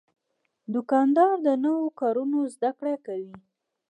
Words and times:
دوکاندار 0.73 1.35
د 1.47 1.49
نوو 1.63 1.85
کارونو 1.99 2.37
زدهکړه 2.55 2.95
کوي. 3.05 3.35